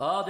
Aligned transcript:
ad 0.00 0.28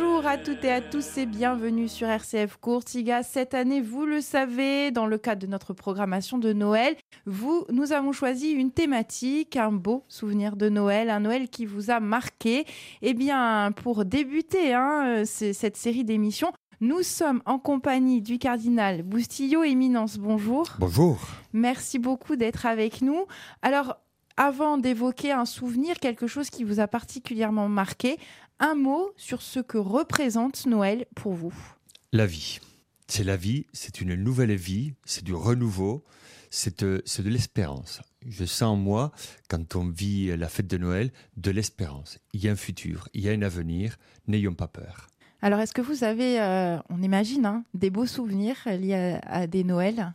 à 0.00 0.38
toutes 0.38 0.64
et 0.64 0.70
à 0.70 0.80
tous 0.80 1.18
et 1.18 1.26
bienvenue 1.26 1.86
sur 1.86 2.08
RCF 2.08 2.56
Courtiga. 2.56 3.22
Cette 3.22 3.52
année, 3.52 3.82
vous 3.82 4.06
le 4.06 4.22
savez, 4.22 4.90
dans 4.90 5.06
le 5.06 5.18
cadre 5.18 5.42
de 5.42 5.46
notre 5.46 5.74
programmation 5.74 6.38
de 6.38 6.54
Noël, 6.54 6.96
vous, 7.26 7.66
nous 7.70 7.92
avons 7.92 8.12
choisi 8.12 8.50
une 8.50 8.70
thématique, 8.70 9.56
un 9.56 9.72
beau 9.72 10.04
souvenir 10.08 10.56
de 10.56 10.70
Noël, 10.70 11.10
un 11.10 11.20
Noël 11.20 11.50
qui 11.50 11.66
vous 11.66 11.90
a 11.90 12.00
marqué. 12.00 12.64
Eh 13.02 13.12
bien, 13.12 13.72
pour 13.76 14.06
débuter 14.06 14.72
hein, 14.72 15.24
cette 15.26 15.76
série 15.76 16.04
d'émissions, 16.04 16.52
nous 16.80 17.02
sommes 17.02 17.42
en 17.44 17.58
compagnie 17.58 18.22
du 18.22 18.38
cardinal 18.38 19.02
Boustillot. 19.02 19.64
Éminence, 19.64 20.16
bonjour. 20.16 20.76
Bonjour. 20.78 21.18
Merci 21.52 21.98
beaucoup 21.98 22.36
d'être 22.36 22.64
avec 22.64 23.02
nous. 23.02 23.26
Alors, 23.60 23.98
avant 24.36 24.78
d'évoquer 24.78 25.32
un 25.32 25.44
souvenir, 25.44 25.98
quelque 25.98 26.26
chose 26.26 26.48
qui 26.48 26.64
vous 26.64 26.80
a 26.80 26.88
particulièrement 26.88 27.68
marqué, 27.68 28.16
un 28.60 28.74
mot 28.74 29.12
sur 29.16 29.42
ce 29.42 29.58
que 29.58 29.78
représente 29.78 30.66
Noël 30.66 31.06
pour 31.16 31.32
vous. 31.32 31.54
La 32.12 32.26
vie. 32.26 32.60
C'est 33.08 33.24
la 33.24 33.36
vie, 33.36 33.66
c'est 33.72 34.00
une 34.00 34.14
nouvelle 34.14 34.54
vie, 34.54 34.92
c'est 35.04 35.24
du 35.24 35.34
renouveau, 35.34 36.04
c'est 36.50 36.84
de, 36.84 37.02
de 37.18 37.28
l'espérance. 37.28 38.02
Je 38.28 38.44
sens 38.44 38.74
en 38.74 38.76
moi, 38.76 39.12
quand 39.48 39.74
on 39.74 39.88
vit 39.88 40.36
la 40.36 40.48
fête 40.48 40.68
de 40.68 40.76
Noël, 40.76 41.10
de 41.36 41.50
l'espérance. 41.50 42.18
Il 42.34 42.44
y 42.44 42.48
a 42.48 42.52
un 42.52 42.56
futur, 42.56 43.08
il 43.14 43.22
y 43.22 43.28
a 43.28 43.32
un 43.32 43.42
avenir, 43.42 43.96
n'ayons 44.28 44.54
pas 44.54 44.68
peur. 44.68 45.08
Alors, 45.42 45.58
est-ce 45.60 45.72
que 45.72 45.80
vous 45.80 46.04
avez, 46.04 46.38
euh, 46.40 46.78
on 46.90 47.02
imagine, 47.02 47.46
hein, 47.46 47.64
des 47.72 47.88
beaux 47.88 48.06
souvenirs 48.06 48.56
liés 48.66 49.18
à, 49.22 49.46
des 49.46 49.64
Noëls? 49.64 50.12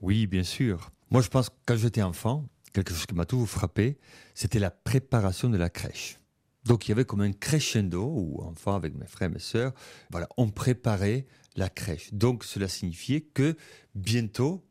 Oui, 0.00 0.26
bien 0.26 0.42
sûr. 0.42 0.90
Moi, 1.10 1.20
je 1.20 1.28
pense 1.28 1.50
que 1.50 1.54
quand 1.66 1.76
j'étais 1.76 2.02
enfant, 2.02 2.46
quelque 2.72 2.94
chose 2.94 3.06
qui 3.06 3.14
m'a 3.14 3.26
toujours 3.26 3.48
frappé, 3.48 3.98
c'était 4.34 4.58
la 4.58 4.70
préparation 4.70 5.50
de 5.50 5.58
la 5.58 5.68
crèche. 5.68 6.18
Donc 6.64 6.86
il 6.86 6.90
y 6.90 6.92
avait 6.92 7.04
comme 7.04 7.20
un 7.20 7.32
crescendo 7.32 8.04
où, 8.04 8.42
enfin, 8.42 8.74
avec 8.74 8.94
mes 8.94 9.06
frères 9.06 9.28
et 9.28 9.32
mes 9.32 9.38
sœurs, 9.38 9.72
voilà, 10.10 10.28
on 10.36 10.48
préparait 10.48 11.26
la 11.56 11.68
crèche. 11.68 12.12
Donc 12.12 12.44
cela 12.44 12.68
signifiait 12.68 13.20
que 13.20 13.56
bientôt 13.94 14.64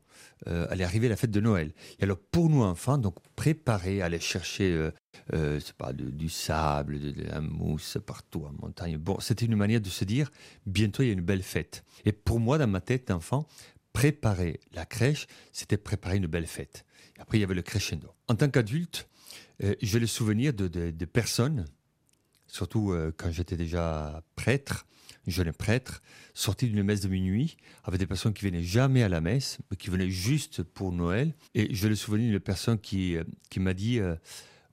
euh, 0.46 0.66
allait 0.70 0.84
arriver 0.84 1.08
la 1.08 1.16
fête 1.16 1.30
de 1.30 1.40
Noël. 1.40 1.72
Et 1.98 2.02
alors 2.02 2.18
pour 2.18 2.50
nous 2.50 2.62
enfants, 2.62 2.98
donc 2.98 3.16
préparer, 3.36 4.02
aller 4.02 4.20
chercher, 4.20 4.72
euh, 4.72 4.90
euh 5.32 5.60
pas, 5.78 5.92
du 5.92 6.28
sable, 6.28 6.98
de, 6.98 7.22
la 7.22 7.40
mousse 7.40 7.98
partout 8.04 8.44
en 8.44 8.52
montagne. 8.60 8.96
Bon, 8.98 9.18
c'était 9.20 9.46
une 9.46 9.56
manière 9.56 9.80
de 9.80 9.88
se 9.88 10.04
dire 10.04 10.30
bientôt 10.66 11.02
il 11.02 11.06
y 11.06 11.10
a 11.10 11.14
une 11.14 11.22
belle 11.22 11.42
fête. 11.42 11.84
Et 12.04 12.12
pour 12.12 12.40
moi, 12.40 12.58
dans 12.58 12.66
ma 12.66 12.80
tête 12.80 13.08
d'enfant, 13.08 13.46
préparer 13.92 14.60
la 14.72 14.84
crèche, 14.84 15.26
c'était 15.52 15.78
préparer 15.78 16.16
une 16.16 16.26
belle 16.26 16.46
fête. 16.46 16.84
Après 17.18 17.38
il 17.38 17.40
y 17.40 17.44
avait 17.44 17.54
le 17.54 17.62
crescendo. 17.62 18.08
En 18.28 18.34
tant 18.34 18.50
qu'adulte, 18.50 19.08
euh, 19.62 19.74
j'ai 19.80 20.00
le 20.00 20.06
souvenir 20.06 20.52
de, 20.52 20.68
de, 20.68 20.90
de 20.90 21.04
personnes 21.04 21.64
surtout 22.54 22.92
euh, 22.92 23.12
quand 23.16 23.32
j'étais 23.32 23.56
déjà 23.56 24.22
prêtre, 24.36 24.86
jeune 25.26 25.52
prêtre, 25.52 26.02
sorti 26.34 26.68
d'une 26.68 26.84
messe 26.84 27.00
de 27.00 27.08
minuit, 27.08 27.56
avec 27.82 27.98
des 27.98 28.06
personnes 28.06 28.32
qui 28.32 28.44
venaient 28.44 28.62
jamais 28.62 29.02
à 29.02 29.08
la 29.08 29.20
messe, 29.20 29.58
mais 29.70 29.76
qui 29.76 29.90
venaient 29.90 30.10
juste 30.10 30.62
pour 30.62 30.92
Noël. 30.92 31.34
Et 31.54 31.74
je 31.74 31.88
le 31.88 31.96
souviens 31.96 32.28
d'une 32.28 32.38
personne 32.38 32.78
qui, 32.78 33.16
euh, 33.16 33.24
qui 33.50 33.58
m'a 33.58 33.74
dit, 33.74 33.98
euh, 33.98 34.14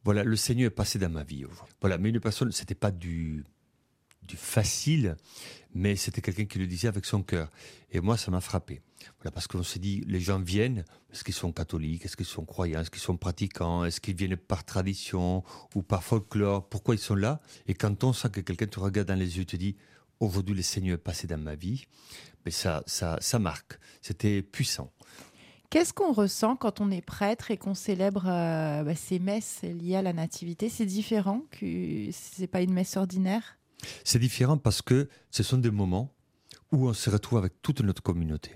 voilà, 0.03 0.23
le 0.23 0.35
Seigneur 0.35 0.67
est 0.67 0.75
passé 0.75 0.99
dans 0.99 1.09
ma 1.09 1.23
vie. 1.23 1.43
Voilà, 1.79 1.97
mais 1.97 2.09
une 2.09 2.19
personne, 2.19 2.51
c'était 2.51 2.75
pas 2.75 2.91
du, 2.91 3.43
du 4.23 4.37
facile, 4.37 5.15
mais 5.73 5.95
c'était 5.95 6.21
quelqu'un 6.21 6.45
qui 6.45 6.59
le 6.59 6.67
disait 6.67 6.87
avec 6.87 7.05
son 7.05 7.23
cœur. 7.23 7.49
Et 7.91 7.99
moi, 7.99 8.17
ça 8.17 8.31
m'a 8.31 8.41
frappé. 8.41 8.81
Voilà, 9.17 9.31
parce 9.31 9.47
qu'on 9.47 9.63
s'est 9.63 9.79
dit, 9.79 10.03
les 10.07 10.19
gens 10.19 10.39
viennent, 10.39 10.85
est-ce 11.11 11.23
qu'ils 11.23 11.33
sont 11.33 11.51
catholiques, 11.51 12.05
est-ce 12.05 12.15
qu'ils 12.15 12.25
sont 12.25 12.45
croyants, 12.45 12.81
est-ce 12.81 12.91
qu'ils 12.91 13.01
sont 13.01 13.17
pratiquants, 13.17 13.83
est-ce 13.83 13.99
qu'ils 13.99 14.15
viennent 14.15 14.37
par 14.37 14.63
tradition 14.63 15.43
ou 15.75 15.81
par 15.81 16.03
folklore, 16.03 16.67
pourquoi 16.69 16.95
ils 16.95 16.99
sont 16.99 17.15
là? 17.15 17.41
Et 17.67 17.73
quand 17.73 18.03
on 18.03 18.13
sent 18.13 18.29
que 18.31 18.41
quelqu'un 18.41 18.67
te 18.67 18.79
regarde 18.79 19.07
dans 19.07 19.15
les 19.15 19.37
yeux 19.37 19.43
et 19.43 19.45
te 19.45 19.55
dit, 19.55 19.75
aujourd'hui 20.19 20.55
le 20.55 20.61
Seigneur 20.61 20.95
est 20.95 20.97
passé 21.03 21.27
dans 21.27 21.37
ma 21.37 21.55
vie, 21.55 21.85
mais 22.45 22.51
ça, 22.51 22.83
ça, 22.85 23.17
ça 23.21 23.39
marque. 23.39 23.79
C'était 24.01 24.41
puissant. 24.41 24.91
Qu'est-ce 25.69 25.93
qu'on 25.93 26.11
ressent 26.11 26.57
quand 26.57 26.81
on 26.81 26.91
est 26.91 27.01
prêtre 27.01 27.49
et 27.49 27.55
qu'on 27.55 27.75
célèbre 27.75 28.25
euh, 28.27 28.83
bah, 28.83 28.95
ces 28.95 29.19
messes 29.19 29.61
liées 29.61 29.95
à 29.95 30.01
la 30.01 30.11
nativité? 30.11 30.67
C'est 30.67 30.85
différent 30.85 31.43
que 31.49 32.09
c'est 32.11 32.47
pas 32.47 32.61
une 32.61 32.73
messe 32.73 32.97
ordinaire? 32.97 33.57
C'est 34.03 34.19
différent 34.19 34.57
parce 34.57 34.81
que 34.81 35.09
ce 35.29 35.43
sont 35.43 35.57
des 35.57 35.71
moments 35.71 36.13
où 36.71 36.87
on 36.87 36.93
se 36.93 37.09
retrouve 37.09 37.39
avec 37.39 37.61
toute 37.61 37.81
notre 37.81 38.01
communauté. 38.01 38.51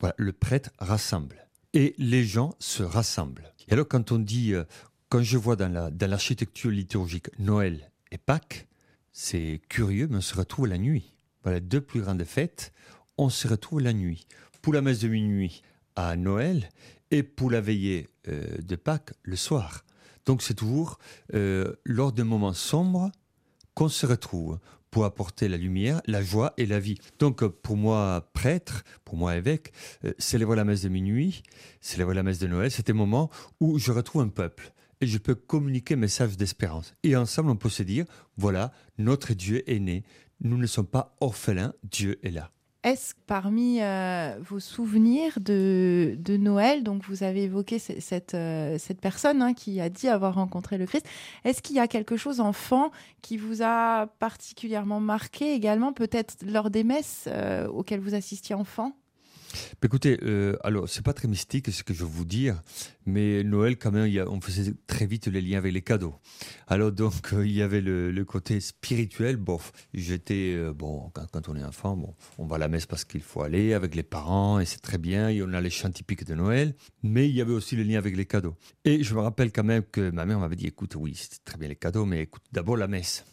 Voilà, 0.00 0.14
le 0.18 0.32
prêtre 0.32 0.70
rassemble 0.78 1.46
et 1.72 1.94
les 1.98 2.24
gens 2.24 2.54
se 2.58 2.82
rassemblent. 2.82 3.52
Et 3.68 3.72
alors 3.72 3.88
quand 3.88 4.12
on 4.12 4.18
dit, 4.18 4.54
euh, 4.54 4.64
quand 5.08 5.22
je 5.22 5.36
vois 5.36 5.56
dans, 5.56 5.72
la, 5.72 5.90
dans 5.90 6.10
l'architecture 6.10 6.70
liturgique 6.70 7.28
Noël 7.38 7.90
et 8.10 8.18
Pâques, 8.18 8.68
c'est 9.12 9.60
curieux, 9.68 10.08
mais 10.08 10.16
on 10.16 10.20
se 10.20 10.36
retrouve 10.36 10.66
la 10.66 10.78
nuit. 10.78 11.14
Voilà, 11.42 11.60
deux 11.60 11.80
plus 11.80 12.00
grandes 12.00 12.24
fêtes, 12.24 12.72
on 13.18 13.28
se 13.28 13.46
retrouve 13.46 13.80
la 13.80 13.92
nuit. 13.92 14.26
Pour 14.62 14.72
la 14.72 14.80
messe 14.80 15.00
de 15.00 15.08
minuit 15.08 15.62
à 15.94 16.16
Noël 16.16 16.68
et 17.10 17.22
pour 17.22 17.50
la 17.50 17.60
veillée 17.60 18.08
euh, 18.28 18.58
de 18.60 18.76
Pâques 18.76 19.12
le 19.22 19.36
soir. 19.36 19.84
Donc 20.26 20.42
c'est 20.42 20.54
toujours 20.54 20.98
euh, 21.34 21.74
lors 21.84 22.12
d'un 22.12 22.24
moment 22.24 22.54
sombre 22.54 23.10
qu'on 23.74 23.88
se 23.88 24.06
retrouve 24.06 24.58
pour 24.90 25.04
apporter 25.04 25.48
la 25.48 25.56
lumière, 25.56 26.00
la 26.06 26.22
joie 26.22 26.54
et 26.56 26.66
la 26.66 26.78
vie. 26.78 26.98
Donc 27.18 27.44
pour 27.44 27.76
moi, 27.76 28.30
prêtre, 28.32 28.84
pour 29.04 29.16
moi, 29.16 29.36
évêque, 29.36 29.72
euh, 30.04 30.12
célébrer 30.18 30.54
la 30.54 30.64
messe 30.64 30.82
de 30.82 30.88
minuit, 30.88 31.42
célébrer 31.80 32.14
la 32.14 32.22
messe 32.22 32.38
de 32.38 32.46
Noël, 32.46 32.70
c'est 32.70 32.90
un 32.90 32.94
moment 32.94 33.28
où 33.58 33.78
je 33.78 33.90
retrouve 33.90 34.22
un 34.22 34.28
peuple 34.28 34.72
et 35.00 35.06
je 35.06 35.18
peux 35.18 35.34
communiquer 35.34 35.94
un 35.94 35.98
message 35.98 36.36
d'espérance. 36.36 36.94
Et 37.02 37.16
ensemble, 37.16 37.50
on 37.50 37.56
peut 37.56 37.68
se 37.68 37.82
dire, 37.82 38.04
voilà, 38.36 38.72
notre 38.98 39.34
Dieu 39.34 39.68
est 39.68 39.80
né. 39.80 40.04
Nous 40.40 40.56
ne 40.56 40.66
sommes 40.66 40.86
pas 40.86 41.16
orphelins, 41.20 41.74
Dieu 41.82 42.18
est 42.22 42.30
là. 42.30 42.52
Est-ce 42.84 43.14
parmi 43.26 43.80
euh, 43.80 44.36
vos 44.42 44.60
souvenirs 44.60 45.38
de, 45.40 46.18
Noël, 46.38 46.82
donc 46.82 47.02
vous 47.04 47.22
avez 47.22 47.44
évoqué 47.44 47.78
cette, 47.78 48.34
euh, 48.34 48.76
cette 48.78 49.00
personne 49.00 49.40
hein, 49.40 49.54
qui 49.54 49.80
a 49.80 49.88
dit 49.88 50.06
avoir 50.06 50.34
rencontré 50.34 50.76
le 50.76 50.84
Christ, 50.84 51.08
est-ce 51.44 51.62
qu'il 51.62 51.76
y 51.76 51.80
a 51.80 51.88
quelque 51.88 52.18
chose 52.18 52.40
enfant 52.40 52.90
qui 53.22 53.38
vous 53.38 53.62
a 53.62 54.08
particulièrement 54.18 55.00
marqué 55.00 55.54
également, 55.54 55.94
peut-être 55.94 56.36
lors 56.44 56.68
des 56.68 56.84
messes 56.84 57.24
euh, 57.26 57.66
auxquelles 57.68 58.00
vous 58.00 58.14
assistiez 58.14 58.54
enfant? 58.54 58.92
Écoutez, 59.82 60.18
euh, 60.22 60.56
alors 60.64 60.88
c'est 60.88 61.04
pas 61.04 61.12
très 61.12 61.28
mystique 61.28 61.70
ce 61.70 61.82
que 61.82 61.94
je 61.94 62.00
veux 62.00 62.10
vous 62.10 62.24
dire, 62.24 62.62
mais 63.06 63.44
Noël 63.44 63.76
quand 63.76 63.92
même, 63.92 64.10
on 64.28 64.40
faisait 64.40 64.72
très 64.86 65.06
vite 65.06 65.26
les 65.26 65.40
liens 65.40 65.58
avec 65.58 65.72
les 65.72 65.82
cadeaux. 65.82 66.14
Alors 66.66 66.90
donc 66.90 67.32
il 67.32 67.52
y 67.52 67.62
avait 67.62 67.80
le, 67.80 68.24
côté 68.24 68.60
spirituel. 68.60 69.36
Bon, 69.36 69.60
j'étais 69.92 70.54
euh, 70.56 70.72
bon 70.72 71.10
quand, 71.12 71.48
on 71.48 71.56
est 71.56 71.64
enfant, 71.64 71.96
bon, 71.96 72.14
on 72.38 72.46
va 72.46 72.56
à 72.56 72.58
la 72.58 72.68
messe 72.68 72.86
parce 72.86 73.04
qu'il 73.04 73.20
faut 73.20 73.42
aller 73.42 73.74
avec 73.74 73.94
les 73.94 74.02
parents 74.02 74.58
et 74.58 74.64
c'est 74.64 74.80
très 74.80 74.98
bien. 74.98 75.28
Et 75.28 75.42
on 75.42 75.52
a 75.52 75.60
les 75.60 75.70
chants 75.70 75.90
typiques 75.90 76.24
de 76.24 76.34
Noël, 76.34 76.74
mais 77.02 77.28
il 77.28 77.34
y 77.34 77.40
avait 77.40 77.52
aussi 77.52 77.76
le 77.76 77.82
lien 77.82 77.98
avec 77.98 78.16
les 78.16 78.26
cadeaux. 78.26 78.56
Et 78.84 79.02
je 79.02 79.14
me 79.14 79.20
rappelle 79.20 79.52
quand 79.52 79.64
même 79.64 79.82
que 79.82 80.10
ma 80.10 80.24
mère 80.24 80.38
m'avait 80.38 80.56
dit, 80.56 80.66
écoute, 80.66 80.96
oui, 80.96 81.14
c'est 81.14 81.44
très 81.44 81.58
bien 81.58 81.68
les 81.68 81.76
cadeaux, 81.76 82.06
mais 82.06 82.22
écoute, 82.22 82.42
d'abord 82.52 82.76
la 82.76 82.88
messe, 82.88 83.24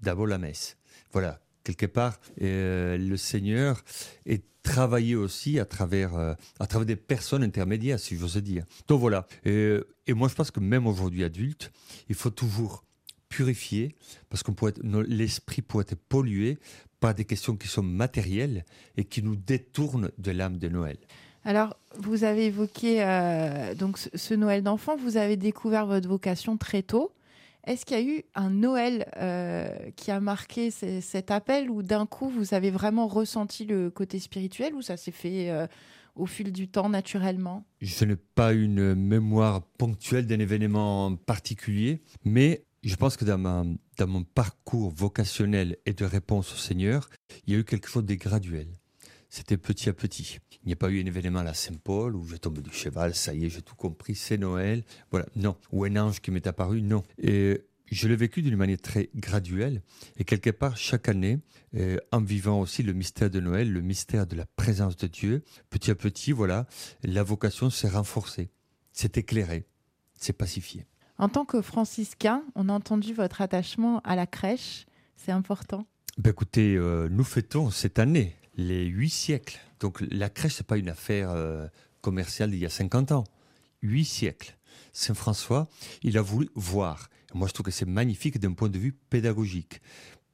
d'abord 0.00 0.26
la 0.26 0.38
messe. 0.38 0.76
Voilà, 1.12 1.40
quelque 1.74 1.92
part, 1.92 2.20
le 2.38 3.16
Seigneur 3.16 3.82
est 4.26 4.44
travailler 4.62 5.16
aussi 5.16 5.58
à 5.58 5.64
travers, 5.64 6.14
euh, 6.16 6.34
à 6.58 6.66
travers 6.66 6.86
des 6.86 6.96
personnes 6.96 7.42
intermédiaires, 7.42 7.98
si 7.98 8.16
j'ose 8.16 8.36
dire. 8.36 8.64
Donc 8.88 9.00
voilà. 9.00 9.26
Et, 9.44 9.80
moi, 10.08 10.28
je 10.28 10.34
pense 10.34 10.50
que 10.50 10.60
même 10.60 10.86
aujourd'hui 10.86 11.24
adulte, 11.24 11.70
il 12.08 12.14
faut 12.14 12.30
toujours 12.30 12.84
purifier, 13.28 13.94
parce 14.28 14.42
pourrait, 14.42 14.74
l'esprit 15.06 15.62
pourrait 15.62 15.84
être 15.88 16.00
pollué 16.08 16.58
par 16.98 17.14
des 17.14 17.24
questions 17.24 17.56
qui 17.56 17.68
sont 17.68 17.82
matérielles 17.82 18.64
et 18.96 19.04
qui 19.04 19.22
nous 19.22 19.36
détournent 19.36 20.10
de 20.18 20.30
l'âme 20.32 20.58
de 20.58 20.68
Noël. 20.68 20.98
Alors, 21.44 21.76
vous 21.96 22.24
avez 22.24 22.46
évoqué 22.46 23.02
euh, 23.02 23.74
donc 23.74 23.98
ce 23.98 24.34
Noël 24.34 24.62
d'enfant. 24.62 24.96
Vous 24.96 25.16
avez 25.16 25.36
découvert 25.36 25.86
votre 25.86 26.08
vocation 26.08 26.56
très 26.56 26.82
tôt. 26.82 27.12
Est-ce 27.66 27.84
qu'il 27.84 27.96
y 27.98 28.00
a 28.00 28.04
eu 28.04 28.22
un 28.34 28.50
Noël 28.50 29.06
euh, 29.16 29.68
qui 29.96 30.10
a 30.10 30.20
marqué 30.20 30.70
cet 30.70 31.30
appel 31.30 31.70
ou 31.70 31.82
d'un 31.82 32.06
coup 32.06 32.28
vous 32.28 32.54
avez 32.54 32.70
vraiment 32.70 33.06
ressenti 33.06 33.64
le 33.64 33.90
côté 33.90 34.18
spirituel 34.18 34.74
ou 34.74 34.82
ça 34.82 34.96
s'est 34.96 35.10
fait 35.10 35.50
euh, 35.50 35.66
au 36.14 36.26
fil 36.26 36.52
du 36.52 36.68
temps 36.68 36.88
naturellement? 36.88 37.64
Je 37.80 38.04
n'ai 38.04 38.16
pas 38.16 38.52
une 38.52 38.94
mémoire 38.94 39.62
ponctuelle 39.78 40.26
d'un 40.26 40.40
événement 40.40 41.14
particulier, 41.16 42.02
mais 42.24 42.64
je 42.82 42.96
pense 42.96 43.16
que 43.16 43.26
dans 43.26 43.76
mon 44.06 44.24
parcours 44.24 44.90
vocationnel 44.90 45.76
et 45.84 45.92
de 45.92 46.04
réponse 46.04 46.54
au 46.54 46.56
Seigneur, 46.56 47.10
il 47.46 47.52
y 47.52 47.56
a 47.56 47.60
eu 47.60 47.64
quelque 47.64 47.88
chose 47.88 48.06
de 48.06 48.14
graduel. 48.14 48.68
C'était 49.30 49.56
petit 49.56 49.88
à 49.88 49.92
petit. 49.92 50.40
Il 50.64 50.66
n'y 50.66 50.72
a 50.72 50.76
pas 50.76 50.90
eu 50.90 51.00
un 51.00 51.06
événement 51.06 51.38
à 51.38 51.44
la 51.44 51.54
Saint-Paul 51.54 52.16
où 52.16 52.26
je 52.26 52.34
tombe 52.36 52.60
du 52.60 52.72
cheval, 52.72 53.14
ça 53.14 53.32
y 53.32 53.46
est, 53.46 53.48
j'ai 53.48 53.62
tout 53.62 53.76
compris, 53.76 54.16
c'est 54.16 54.36
Noël. 54.36 54.82
Voilà, 55.12 55.26
non. 55.36 55.56
Ou 55.70 55.84
un 55.84 55.96
ange 55.96 56.20
qui 56.20 56.32
m'est 56.32 56.48
apparu, 56.48 56.82
non. 56.82 57.04
Et 57.16 57.62
je 57.92 58.08
l'ai 58.08 58.16
vécu 58.16 58.42
d'une 58.42 58.56
manière 58.56 58.80
très 58.80 59.08
graduelle 59.14 59.82
et 60.16 60.24
quelque 60.24 60.50
part 60.50 60.76
chaque 60.76 61.08
année, 61.08 61.38
euh, 61.76 61.96
en 62.10 62.20
vivant 62.20 62.60
aussi 62.60 62.82
le 62.82 62.92
mystère 62.92 63.30
de 63.30 63.38
Noël, 63.38 63.72
le 63.72 63.80
mystère 63.80 64.26
de 64.26 64.34
la 64.34 64.46
présence 64.56 64.96
de 64.96 65.06
Dieu, 65.06 65.44
petit 65.70 65.92
à 65.92 65.94
petit, 65.94 66.32
voilà, 66.32 66.66
la 67.04 67.22
vocation 67.22 67.70
s'est 67.70 67.88
renforcée, 67.88 68.50
s'est 68.92 69.12
éclairée, 69.14 69.64
s'est 70.14 70.32
pacifiée. 70.32 70.86
En 71.18 71.28
tant 71.28 71.44
que 71.44 71.62
franciscain, 71.62 72.42
on 72.56 72.68
a 72.68 72.72
entendu 72.72 73.14
votre 73.14 73.42
attachement 73.42 74.00
à 74.00 74.16
la 74.16 74.26
crèche, 74.26 74.86
c'est 75.16 75.32
important. 75.32 75.86
Ben 76.18 76.30
écoutez, 76.30 76.74
euh, 76.76 77.08
nous 77.10 77.24
fêtons 77.24 77.70
cette 77.70 77.98
année 77.98 78.34
les 78.56 78.86
huit 78.86 79.10
siècles. 79.10 79.58
Donc 79.80 80.00
la 80.10 80.28
crèche, 80.28 80.54
c'est 80.54 80.66
pas 80.66 80.78
une 80.78 80.88
affaire 80.88 81.30
euh, 81.30 81.66
commerciale 82.00 82.50
d'il 82.50 82.60
y 82.60 82.66
a 82.66 82.70
50 82.70 83.12
ans. 83.12 83.24
Huit 83.82 84.04
siècles. 84.04 84.56
Saint 84.92 85.14
François, 85.14 85.68
il 86.02 86.18
a 86.18 86.22
voulu 86.22 86.48
voir 86.54 87.08
moi, 87.34 87.48
je 87.48 87.52
trouve 87.52 87.66
que 87.66 87.70
c'est 87.70 87.86
magnifique 87.86 88.38
d'un 88.38 88.52
point 88.52 88.68
de 88.68 88.78
vue 88.78 88.92
pédagogique. 88.92 89.80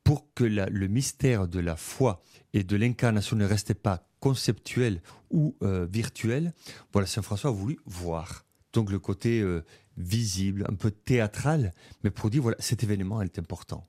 Pour 0.04 0.32
que 0.34 0.44
le 0.44 0.86
mystère 0.86 1.48
de 1.48 1.58
la 1.58 1.76
foi 1.76 2.22
et 2.52 2.62
de 2.62 2.76
l'incarnation 2.76 3.36
ne 3.36 3.44
reste 3.44 3.74
pas 3.74 4.08
conceptuel 4.20 5.02
ou 5.30 5.56
euh, 5.62 5.86
virtuel, 5.90 6.54
voilà, 6.92 7.06
Saint 7.06 7.22
François 7.22 7.50
a 7.50 7.52
voulu 7.52 7.78
voir. 7.86 8.44
Donc 8.72 8.90
le 8.90 8.98
côté 8.98 9.40
euh, 9.40 9.64
visible, 9.96 10.64
un 10.68 10.74
peu 10.74 10.90
théâtral, 10.90 11.72
mais 12.04 12.10
pour 12.10 12.30
dire, 12.30 12.42
voilà, 12.42 12.56
cet 12.60 12.84
événement 12.84 13.20
est 13.20 13.38
important. 13.38 13.86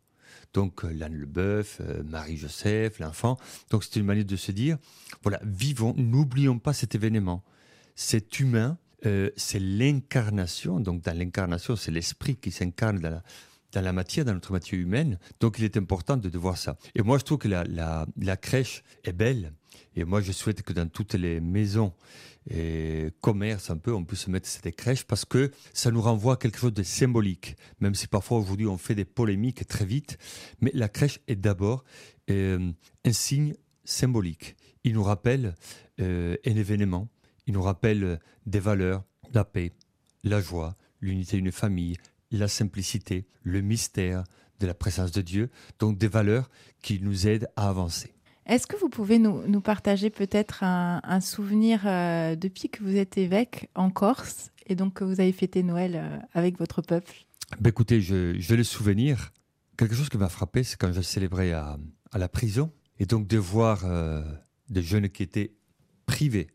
Donc 0.54 0.84
euh, 0.84 0.92
l'âne 0.92 1.13
le 1.13 1.25
bœuf, 1.25 1.81
Marie-Joseph, 2.06 3.00
l'enfant. 3.00 3.38
Donc 3.69 3.84
c'est 3.84 4.00
une 4.00 4.06
manière 4.06 4.25
de 4.25 4.36
se 4.36 4.51
dire, 4.51 4.78
voilà, 5.24 5.39
vivons, 5.44 5.94
n'oublions 5.98 6.60
pas 6.60 6.74
cet 6.74 6.95
événement. 6.95 7.44
C'est 7.95 8.39
humain, 8.39 8.78
euh, 9.06 9.30
c'est 9.36 9.60
l'incarnation. 9.60 10.80
Donc, 10.80 11.01
dans 11.04 11.18
l'incarnation, 11.18 11.75
c'est 11.75 11.92
l'esprit 11.92 12.36
qui 12.36 12.51
s'incarne 12.51 13.00
dans 13.00 13.10
la, 13.12 13.24
dans 13.72 13.81
la 13.81 13.94
matière, 13.94 14.25
dans 14.25 14.34
notre 14.34 14.52
matière 14.52 14.80
humaine. 14.80 15.19
Donc, 15.40 15.60
il 15.60 15.66
est 15.66 15.78
important 15.78 16.18
de, 16.18 16.38
voir 16.38 16.58
ça. 16.58 16.78
Et 16.96 17.02
moi, 17.02 17.18
je 17.18 17.24
trouve 17.24 17.40
que 17.40 17.48
la, 17.48 18.38
crèche 18.38 18.84
est 19.04 19.14
belle. 19.14 19.54
Et 19.96 20.04
moi, 20.04 20.22
je 20.22 20.31
souhaite 20.31 20.62
que 20.62 20.74
dans 20.74 20.88
toutes 20.88 21.16
les 21.16 21.40
maisons 21.40 21.94
et 22.50 23.10
commerces, 23.19 23.69
un 23.69 23.78
peu, 23.78 23.94
on 23.94 24.06
puisse 24.06 24.28
mettre 24.28 24.48
cette 24.48 24.74
crèche 24.75 25.04
parce 25.04 25.25
que 25.25 25.52
ça 25.74 25.92
nous 25.92 26.02
renvoie 26.02 26.34
à 26.34 26.38
quelque 26.38 26.60
chose 26.60 26.74
de 26.74 26.84
symbolique. 26.84 27.56
Même 27.80 27.96
si 27.96 28.08
parfois, 28.08 28.40
aujourd'hui, 28.40 28.68
on 28.68 28.78
fait 28.78 28.96
des 28.96 29.06
polémiques 29.06 29.68
très 29.68 29.86
vite. 29.86 30.18
Mais 30.62 30.72
la 30.74 30.88
crèche 30.88 31.19
est 31.28 31.36
d'abord 31.36 31.84
euh, 32.30 32.72
un 33.06 33.14
signe 33.14 33.54
symbolique. 33.84 34.56
Il 34.84 34.94
nous 34.94 35.04
rappelle 35.04 35.56
euh, 36.00 36.38
un 36.46 36.56
événement 36.56 37.10
il 37.48 37.54
nous 37.54 37.62
rappelle 37.62 38.04
euh, 38.04 38.18
des 38.46 38.60
valeurs, 38.60 39.04
la 39.34 39.46
paix, 39.46 39.72
la 40.24 40.42
joie, 40.42 40.75
l'unité 41.00 41.38
d'une 41.38 41.52
famille, 41.52 41.98
la 42.32 42.48
simplicité, 42.48 43.28
le 43.44 43.62
mystère 43.62 44.24
de 44.60 44.68
la 44.68 44.74
présence 44.74 45.12
de 45.12 45.22
Dieu, 45.22 45.50
donc 45.80 45.98
des 45.98 46.08
valeurs 46.08 46.50
qui 46.82 47.00
nous 47.00 47.28
aident 47.28 47.48
à 47.56 47.70
avancer. 47.70 48.14
Est-ce 48.46 48.66
que 48.66 48.78
vous 48.78 48.90
pouvez 48.90 49.20
nous, 49.20 49.62
partager 49.62 50.10
peut-être 50.10 50.64
un, 50.64 51.22
souvenir 51.22 51.82
euh, 51.86 52.36
depuis 52.36 52.70
que 52.70 52.82
vous 52.82 52.96
êtes 52.96 53.18
évêque 53.18 53.70
en 53.76 53.90
Corse 53.90 54.52
et 54.66 54.76
donc 54.76 54.96
que 54.96 55.04
vous 55.04 55.20
avez 55.20 55.34
fêté 55.34 55.64
Noël 55.64 55.96
euh, 55.96 56.18
avec 56.34 56.58
votre 56.58 56.82
peuple? 56.82 57.14
Ben 57.60 57.70
Écoutez, 57.70 58.02
je, 58.02 58.38
vais 58.38 58.56
le 58.56 58.64
souvenir. 58.64 59.32
Quelque 59.78 59.96
chose 59.96 60.10
qui 60.10 60.18
m'a 60.18 60.30
frappé, 60.30 60.64
c'est 60.64 60.78
quand 60.78 60.94
je 60.94 61.02
célébrais 61.02 61.52
à, 61.52 61.78
à, 62.12 62.18
la 62.18 62.30
prison 62.30 62.72
et 63.00 63.06
donc 63.06 63.28
de 63.28 63.38
voir 63.38 63.86
des 64.70 64.82
jeunes 64.82 65.08
qui 65.10 65.24
étaient 65.24 65.54
privés 66.06 66.48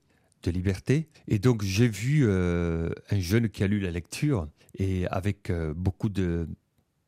de 0.43 0.51
liberté. 0.51 1.09
Et 1.29 1.39
donc 1.39 1.63
j'ai 1.63 1.89
vu 1.89 2.25
euh, 2.25 2.91
un 3.11 3.21
jeune 3.21 3.49
qui 3.49 3.63
a 3.63 3.67
lu 3.67 3.81
la 3.81 3.91
lecture 3.91 4.49
et 4.79 5.07
avec 5.09 5.51
euh, 5.51 5.75
beaucoup 5.75 6.09
de 6.09 6.49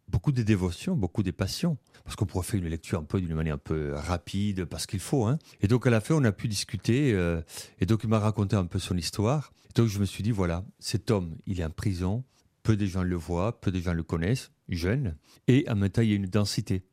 beaucoup 0.08 0.32
de 0.32 0.42
dévotion, 0.42 0.96
beaucoup 0.96 1.22
de 1.22 1.30
passion, 1.30 1.76
parce 2.04 2.14
qu'on 2.14 2.26
pourrait 2.26 2.44
faire 2.44 2.60
une 2.60 2.68
lecture 2.68 3.00
un 3.00 3.04
peu 3.04 3.20
d'une 3.20 3.34
manière 3.34 3.54
un 3.54 3.58
peu 3.58 3.94
rapide, 3.94 4.64
parce 4.64 4.86
qu'il 4.86 5.00
faut. 5.00 5.24
Hein. 5.24 5.38
Et 5.60 5.66
donc 5.66 5.86
à 5.86 5.90
la 5.90 6.00
fin, 6.00 6.14
on 6.14 6.24
a 6.24 6.30
pu 6.30 6.46
discuter, 6.46 7.12
euh, 7.12 7.40
et 7.80 7.86
donc 7.86 8.00
il 8.04 8.08
m'a 8.08 8.18
raconté 8.18 8.54
un 8.54 8.66
peu 8.66 8.78
son 8.78 8.96
histoire. 8.96 9.52
Et 9.70 9.72
donc 9.74 9.88
je 9.88 9.98
me 9.98 10.04
suis 10.04 10.22
dit, 10.22 10.30
voilà, 10.30 10.64
cet 10.78 11.10
homme, 11.10 11.36
il 11.46 11.60
est 11.60 11.64
en 11.64 11.70
prison, 11.70 12.22
peu 12.62 12.76
de 12.76 12.86
gens 12.86 13.02
le 13.02 13.16
voient, 13.16 13.60
peu 13.60 13.72
de 13.72 13.80
gens 13.80 13.94
le 13.94 14.02
connaissent, 14.02 14.52
jeune, 14.68 15.16
et 15.48 15.64
en 15.68 15.74
même 15.74 15.90
temps, 15.90 16.02
il 16.02 16.10
y 16.10 16.12
a 16.12 16.16
une 16.16 16.26
densité. 16.26 16.84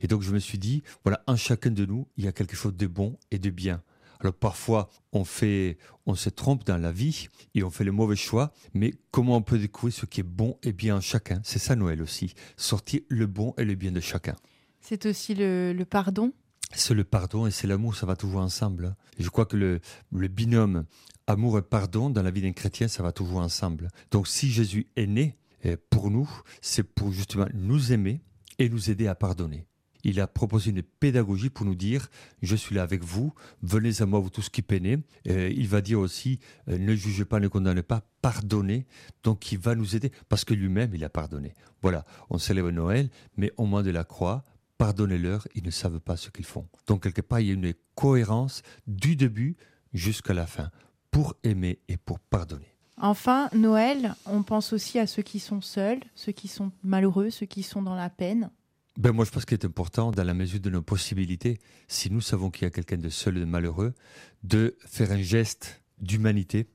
Et 0.00 0.06
donc 0.06 0.22
je 0.22 0.32
me 0.32 0.38
suis 0.38 0.58
dit, 0.58 0.82
voilà, 1.04 1.22
en 1.26 1.36
chacun 1.36 1.70
de 1.70 1.84
nous, 1.84 2.06
il 2.16 2.24
y 2.24 2.28
a 2.28 2.32
quelque 2.32 2.56
chose 2.56 2.76
de 2.76 2.86
bon 2.86 3.18
et 3.30 3.38
de 3.38 3.50
bien. 3.50 3.82
Alors 4.22 4.34
parfois, 4.34 4.88
on 5.12 5.24
fait, 5.24 5.78
on 6.06 6.14
se 6.14 6.30
trompe 6.30 6.64
dans 6.64 6.78
la 6.78 6.92
vie 6.92 7.28
et 7.54 7.64
on 7.64 7.70
fait 7.70 7.82
le 7.82 7.90
mauvais 7.90 8.16
choix, 8.16 8.52
mais 8.72 8.94
comment 9.10 9.36
on 9.36 9.42
peut 9.42 9.58
découvrir 9.58 9.92
ce 9.92 10.06
qui 10.06 10.20
est 10.20 10.24
bon 10.24 10.58
et 10.62 10.72
bien 10.72 10.96
en 10.96 11.00
chacun? 11.00 11.40
C'est 11.42 11.58
ça 11.58 11.74
Noël 11.74 12.00
aussi, 12.00 12.34
sortir 12.56 13.00
le 13.08 13.26
bon 13.26 13.52
et 13.58 13.64
le 13.64 13.74
bien 13.74 13.90
de 13.90 14.00
chacun. 14.00 14.36
C'est 14.80 15.06
aussi 15.06 15.34
le, 15.34 15.82
pardon? 15.88 16.32
C'est 16.72 16.94
le 16.94 17.04
pardon 17.04 17.46
et 17.46 17.50
c'est 17.50 17.66
l'amour, 17.66 17.96
ça 17.96 18.06
va 18.06 18.14
toujours 18.14 18.40
ensemble. 18.40 18.94
je 19.18 19.28
crois 19.28 19.44
que 19.44 19.56
le, 19.56 19.80
le 20.12 20.28
binôme 20.28 20.84
amour 21.26 21.58
et 21.58 21.62
pardon 21.62 22.08
dans 22.08 22.22
la 22.22 22.30
vie 22.30 22.42
d'un 22.42 22.52
chrétien, 22.52 22.86
ça 22.88 23.02
va 23.02 23.10
toujours 23.10 23.40
ensemble. 23.40 23.88
Donc 24.12 24.28
si 24.28 24.50
Jésus 24.50 24.86
est 24.94 25.06
né, 25.06 25.36
eh, 25.64 25.76
pour 25.76 26.10
nous, 26.10 26.30
c'est 26.60 26.82
pour 26.84 27.10
justement 27.12 27.46
nous 27.54 27.92
aimer 27.92 28.22
et 28.58 28.68
nous 28.68 28.90
aider 28.90 29.08
à 29.08 29.14
pardonner 29.14 29.66
il 30.04 30.20
a 30.20 30.26
proposé 30.26 30.70
une 30.70 30.82
pédagogie 30.82 31.50
pour 31.50 31.66
nous 31.66 31.74
dire 31.74 32.08
je 32.42 32.56
suis 32.56 32.74
là 32.74 32.82
avec 32.82 33.02
vous, 33.02 33.32
venez 33.62 34.00
à 34.00 34.06
moi 34.06 34.20
vous 34.20 34.30
tous 34.30 34.48
qui 34.48 34.62
peinez. 34.62 34.98
Euh, 35.28 35.52
il 35.54 35.68
va 35.68 35.80
dire 35.80 36.00
aussi 36.00 36.38
euh, 36.68 36.78
ne 36.78 36.94
jugez 36.94 37.24
pas, 37.24 37.40
ne 37.40 37.48
condamnez 37.48 37.82
pas, 37.82 38.02
pardonnez. 38.20 38.86
Donc 39.22 39.52
il 39.52 39.58
va 39.58 39.74
nous 39.74 39.96
aider 39.96 40.10
parce 40.28 40.44
que 40.44 40.54
lui-même 40.54 40.94
il 40.94 41.04
a 41.04 41.08
pardonné. 41.08 41.54
Voilà, 41.82 42.04
on 42.30 42.38
célèbre 42.38 42.70
Noël, 42.70 43.10
mais 43.36 43.52
au 43.56 43.66
moins 43.66 43.82
de 43.82 43.90
la 43.90 44.04
croix, 44.04 44.44
pardonnez-leur, 44.78 45.46
ils 45.54 45.64
ne 45.64 45.70
savent 45.70 46.00
pas 46.00 46.16
ce 46.16 46.30
qu'ils 46.30 46.44
font. 46.44 46.66
Donc 46.86 47.04
quelque 47.04 47.22
part 47.22 47.40
il 47.40 47.46
y 47.46 47.50
a 47.50 47.54
une 47.54 47.74
cohérence 47.94 48.62
du 48.86 49.16
début 49.16 49.56
jusqu'à 49.92 50.34
la 50.34 50.46
fin 50.46 50.70
pour 51.10 51.34
aimer 51.42 51.78
et 51.88 51.96
pour 51.96 52.18
pardonner. 52.18 52.72
Enfin, 52.98 53.48
Noël, 53.52 54.14
on 54.26 54.42
pense 54.42 54.72
aussi 54.72 54.98
à 54.98 55.06
ceux 55.06 55.22
qui 55.22 55.40
sont 55.40 55.60
seuls, 55.60 56.00
ceux 56.14 56.32
qui 56.32 56.46
sont 56.46 56.70
malheureux, 56.84 57.30
ceux 57.30 57.46
qui 57.46 57.62
sont 57.62 57.82
dans 57.82 57.96
la 57.96 58.10
peine 58.10 58.50
ben 58.98 59.12
moi, 59.12 59.24
je 59.24 59.30
pense 59.30 59.44
qu'il 59.44 59.54
est 59.54 59.64
important, 59.64 60.10
dans 60.10 60.24
la 60.24 60.34
mesure 60.34 60.60
de 60.60 60.70
nos 60.70 60.82
possibilités, 60.82 61.58
si 61.88 62.10
nous 62.10 62.20
savons 62.20 62.50
qu'il 62.50 62.64
y 62.64 62.66
a 62.66 62.70
quelqu'un 62.70 62.98
de 62.98 63.08
seul 63.08 63.38
et 63.38 63.40
de 63.40 63.46
malheureux, 63.46 63.94
de 64.42 64.76
faire 64.86 65.12
un 65.12 65.22
geste 65.22 65.82
d'humanité, 65.98 66.66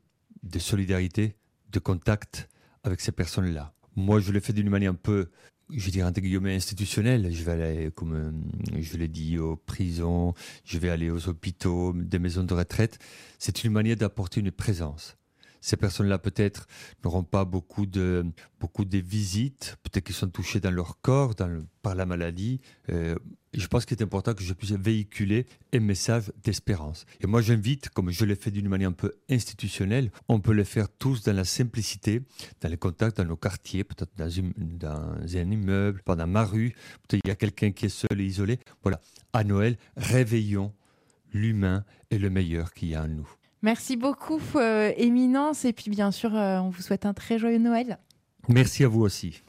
de 0.41 0.59
solidarité, 0.59 1.35
de 1.69 1.79
contact 1.79 2.49
avec 2.83 3.01
ces 3.01 3.11
personnes-là. 3.11 3.73
Moi, 3.95 4.19
je 4.19 4.31
le 4.31 4.39
fais 4.39 4.53
d'une 4.53 4.69
manière 4.69 4.91
un 4.91 4.95
peu, 4.95 5.29
je 5.69 5.89
dirais, 5.91 6.07
entre 6.07 6.21
institutionnelle. 6.47 7.31
Je 7.31 7.43
vais 7.43 7.51
aller, 7.51 7.91
comme 7.91 8.13
euh, 8.13 8.81
je 8.81 8.97
l'ai 8.97 9.07
dit, 9.07 9.37
aux 9.37 9.55
prisons, 9.55 10.33
je 10.63 10.79
vais 10.79 10.89
aller 10.89 11.11
aux 11.11 11.27
hôpitaux, 11.27 11.93
des 11.93 12.19
maisons 12.19 12.43
de 12.43 12.53
retraite. 12.53 12.97
C'est 13.37 13.63
une 13.63 13.71
manière 13.71 13.95
d'apporter 13.95 14.39
une 14.39 14.51
présence 14.51 15.17
ces 15.67 15.75
personnes-là 15.75 16.17
peut-être 16.17 16.65
n'auront 17.03 17.23
pas 17.23 17.43
beaucoup 17.43 17.85
de, 17.85 18.25
beaucoup 18.59 18.85
visites, 18.89 19.75
peut-être 19.83 20.05
qu'ils 20.05 20.15
sont 20.15 20.29
touchés 20.29 20.61
dans 20.61 20.71
leur 20.71 21.01
corps 21.01 21.35
par 21.81 21.95
la 21.95 22.05
maladie. 22.05 22.61
Euh, 22.89 23.15
je 23.53 23.67
pense 23.67 23.85
qu'il 23.85 23.97
est 23.97 24.03
important 24.03 24.33
que 24.33 24.43
je 24.43 24.53
puisse 24.53 24.71
véhiculer 24.71 25.45
un 25.73 25.79
message 25.81 26.31
d'espérance. 26.43 27.05
Et 27.19 27.27
moi, 27.27 27.41
j'invite, 27.41 27.89
comme 27.89 28.11
je 28.11 28.23
l'ai 28.23 28.35
fait 28.35 28.51
d'une 28.51 28.69
manière 28.69 28.89
un 28.89 28.93
peu 28.93 29.11
institutionnelle, 29.29 30.11
on 30.29 30.39
peut 30.39 30.53
le 30.53 30.63
faire 30.63 30.87
tous 30.87 31.23
dans 31.23 31.35
la 31.35 31.43
simplicité, 31.43 32.21
dans 32.61 32.69
les 32.69 32.77
contacts, 32.77 33.17
dans 33.17 33.25
nos 33.25 33.35
quartiers, 33.35 33.83
peut-être 33.83 34.15
dans, 34.15 34.29
dans 34.57 35.37
un 35.37 35.51
immeuble, 35.51 36.01
dans 36.05 36.27
ma 36.27 36.45
rue, 36.45 36.75
peut-être 37.07 37.21
il 37.25 37.27
y 37.27 37.31
a 37.31 37.35
quelqu'un 37.35 37.71
qui 37.71 37.87
est 37.87 37.89
seul 37.89 38.21
et 38.21 38.25
isolé. 38.25 38.59
Voilà, 38.83 39.01
à 39.33 39.43
Noël, 39.43 39.77
réveillons 39.97 40.73
l'humain 41.33 41.83
et 42.09 42.19
le 42.19 42.29
meilleur 42.29 42.73
qu'il 42.73 42.89
y 42.89 42.95
a 42.95 43.03
en 43.03 43.09
nous. 43.09 43.29
Merci 43.67 43.97
beaucoup, 43.97 44.39
euh, 44.55 44.93
Éminence. 44.95 45.65
Et 45.65 45.73
puis, 45.73 45.89
bien 45.89 46.11
sûr, 46.11 46.33
euh, 46.33 46.57
on 46.59 46.69
vous 46.69 46.81
souhaite 46.81 47.05
un 47.05 47.13
très 47.13 47.37
joyeux 47.37 47.57
Noël. 47.57 47.97
Merci 48.47 48.85
à 48.85 48.87
vous 48.87 49.01
aussi. 49.01 49.43